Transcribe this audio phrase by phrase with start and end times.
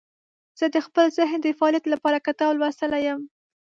[0.59, 3.21] زه د خپل ذهن د فعالیت لپاره کتاب لوستلی یم.